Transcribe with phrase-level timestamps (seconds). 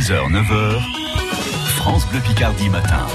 [0.00, 0.80] 6h, 9h,
[1.76, 3.06] France Bleu Picardie matin.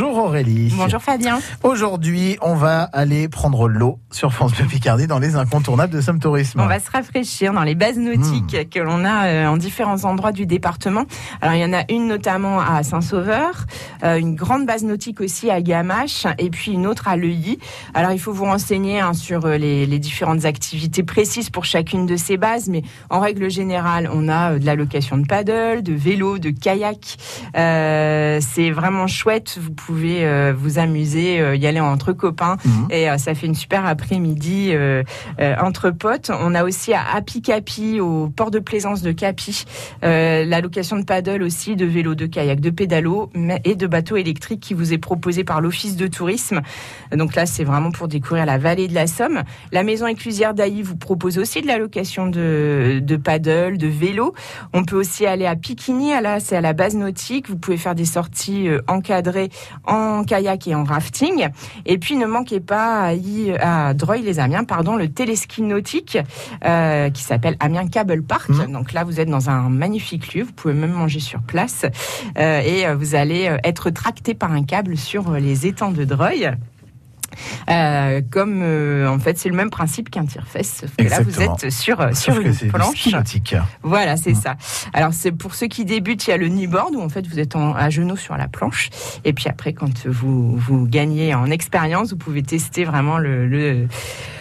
[0.00, 0.72] Bonjour Aurélie.
[0.76, 1.40] Bonjour Fabien.
[1.64, 6.20] Aujourd'hui, on va aller prendre l'eau sur France Bleu Picardie dans les incontournables de Somme
[6.20, 6.60] Tourisme.
[6.60, 8.68] On va se rafraîchir dans les bases nautiques Hmm.
[8.70, 11.04] que l'on a euh, en différents endroits du département.
[11.40, 13.66] Alors il y en a une notamment à Saint-Sauveur,
[14.04, 17.58] euh, une grande base nautique aussi à Gamache et puis une autre à Leuilly.
[17.92, 22.06] Alors il faut vous renseigner hein, sur euh, les, les différentes activités précises pour chacune
[22.06, 25.92] de ces bases, mais en règle générale, on a de la location de paddle, de
[25.94, 27.16] vélo, de kayak.
[27.56, 29.58] Euh, c'est vraiment chouette.
[29.60, 32.86] Vous pouvez euh, vous amuser, euh, y aller entre copains Mhm.
[32.90, 34.72] et euh, ça fait une super après-midi
[35.62, 36.30] entre potes.
[36.40, 39.64] On a aussi à Happy Capi, au port de plaisance de Capi,
[40.02, 43.30] la location de paddle aussi, de vélo, de kayak, de pédalo
[43.64, 46.60] et de bateaux électriques qui vous est proposé par l'Office de tourisme.
[47.12, 49.42] Donc là, c'est vraiment pour découvrir la vallée de la Somme.
[49.72, 54.34] La maison éclusière d'Ailly vous propose aussi de la location de, de paddle, de vélo.
[54.72, 57.48] On peut aussi aller à Piquigny, à la- c'est à la base nautique.
[57.48, 59.50] Vous pouvez faire des sorties encadrées
[59.84, 61.48] en kayak et en rafting.
[61.86, 66.18] Et puis ne manquez pas à, y, à Dreuil-les-Amiens, pardon, le téléski nautique
[66.64, 68.48] euh, qui s'appelle Amiens Cable Park.
[68.50, 68.72] Mhm.
[68.72, 70.42] Donc là, vous êtes dans un magnifique lieu.
[70.42, 71.84] Vous pouvez même manger sur place
[72.38, 76.04] euh, et euh, vous allez euh, être tracté par un câble sur les étangs de
[76.04, 76.50] Dreuil.
[77.70, 81.40] Euh, comme euh, en fait c'est le même principe qu'un tire-fesse, sauf que là vous
[81.42, 83.02] êtes sur euh, sur une planche.
[83.82, 84.40] Voilà, c'est Mm.
[84.42, 84.56] ça.
[84.92, 87.38] Alors c'est pour ceux qui débutent, il y a le kneeboard où en fait vous
[87.38, 88.90] êtes en- à genoux sur la planche.
[89.24, 93.86] Et puis après, quand vous vous gagnez en expérience, vous pouvez tester vraiment le le,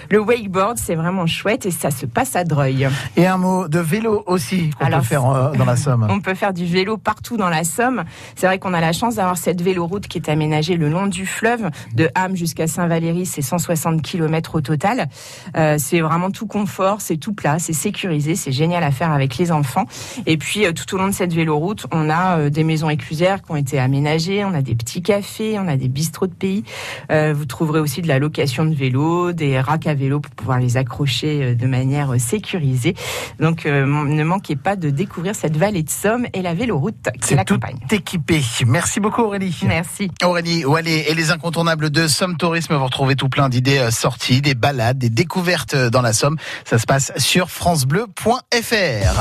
[0.10, 0.78] le wakeboard.
[0.78, 2.88] C'est vraiment chouette et ça se passe à Dreuil.
[3.16, 6.08] Et un mot de vélo aussi qu'on peut faire euh, dans la Somme.
[6.10, 8.04] On peut faire du vélo partout dans la Somme.
[8.36, 11.26] C'est vrai qu'on a la chance d'avoir cette véloroute qui est aménagée le long du
[11.26, 15.10] fleuve, de Ham jusqu'à Saint-Valéry, c'est 160 km au total.
[15.56, 19.38] Euh, c'est vraiment tout confort, c'est tout plat, c'est sécurisé, c'est génial à faire avec
[19.38, 19.86] les enfants.
[20.26, 23.52] Et puis euh, tout au long de cette véloroute, on a des maisons éclusières qui
[23.52, 26.64] ont été aménagées, on a des petits cafés, on a des bistrots de pays.
[27.10, 30.78] Vous trouverez aussi de la location de vélos, des racks à vélo pour pouvoir les
[30.78, 32.96] accrocher euh, de manière euh, sécurisée.
[33.40, 37.20] Donc euh, ne manquez pas de découvrir cette vallée de Somme et la véloroute qui
[37.22, 37.80] C'est tout l'accompagne.
[37.92, 38.42] équipé.
[38.66, 39.58] Merci beaucoup Aurélie.
[39.68, 40.10] Merci.
[40.24, 42.76] Aurélie Wallet et les incontournables de Somme Tourisme.
[42.76, 46.38] Vous retrouvez tout plein d'idées sorties, des balades, des découvertes dans la Somme.
[46.64, 49.20] Ça se passe sur francebleu.fr.